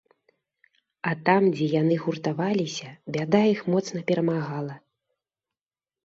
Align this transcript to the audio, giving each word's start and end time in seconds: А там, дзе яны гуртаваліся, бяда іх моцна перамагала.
А 1.09 1.11
там, 1.27 1.43
дзе 1.57 1.65
яны 1.81 1.97
гуртаваліся, 2.05 2.89
бяда 3.17 3.41
іх 3.51 3.61
моцна 3.75 3.99
перамагала. 4.09 4.75